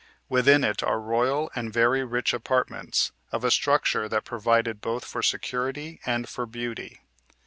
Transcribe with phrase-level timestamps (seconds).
[0.29, 5.21] Within it are royal and very rich apartments, of a structure that provided both for
[5.21, 7.01] security and for beauty.